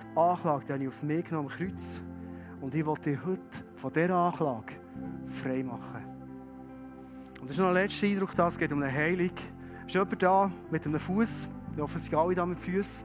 [0.00, 2.00] Die Anklage die habe ich auf mich genommen Kreuz.
[2.60, 4.74] Und ich will dich heute von dieser Anklage
[5.26, 6.11] frei machen.
[7.42, 9.32] Und das ist noch ein letzter Eindruck, es geht um eine Heilung.
[9.84, 11.48] Ist jemand da mit einem Fuß?
[11.74, 13.04] Ich hoffe, es sind alle da mit Füßen.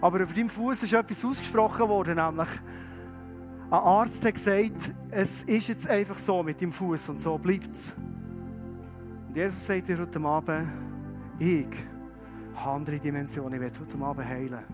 [0.00, 2.48] Aber über deinem Fuß ist etwas ausgesprochen worden, nämlich
[3.68, 7.76] ein Arzt hat gesagt, es ist jetzt einfach so mit dem Fuß und so bleibt
[7.76, 7.94] es.
[9.28, 10.68] Und Jesus sagt dir heute Abend,
[11.38, 11.66] ich
[12.54, 14.64] habe andere Dimensionen, ich werde heute Abend heilen.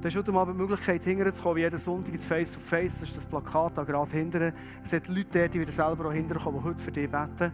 [0.00, 2.98] Du hast heute Abend die Möglichkeit, hinterher zu kommen, wie jeden Sonntag ins Face-to-Face.
[2.98, 4.52] Das ist das Plakat da gerade hinten.
[4.84, 7.52] Es hat Leute dort, die wieder selber auch hinterher kommen, die heute für dich beten.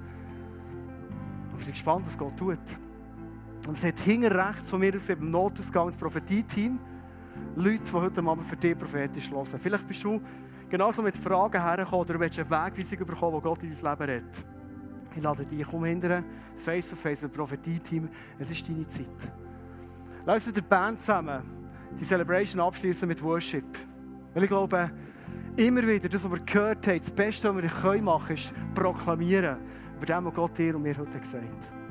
[1.56, 2.58] Und wir sind gespannt, was Gott tut.
[3.66, 6.78] Und es hat hinten rechts von mir aus eben Notausgang das Prophetie-Team.
[7.54, 9.58] Leute, die heute Abend für dich prophetisch hören.
[9.58, 10.20] Vielleicht bist du
[10.68, 14.16] genauso mit Fragen hergekommen oder du willst eine Wegweisung bekommen, die Gott in dein Leben
[14.16, 14.44] hat.
[15.16, 16.22] Ich lade dich, komm hinterher,
[16.58, 18.06] Face-to-Face, ein Prophetie-Team.
[18.38, 19.06] Es ist deine Zeit.
[20.26, 21.42] Lass uns mit der Band zusammen
[21.98, 23.78] die Celebration abschließen mit Worship.
[24.34, 24.90] Weil ich glaube,
[25.56, 29.56] immer wieder, das, was wir gehört haben, das Beste, was wir machen können, ist proklamieren
[29.96, 31.85] über dem, was Gott dir und mir heute gesagt hat.